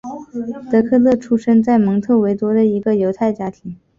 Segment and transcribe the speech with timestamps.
[0.71, 3.77] 德克勒出生在蒙特维多的一个犹太家庭。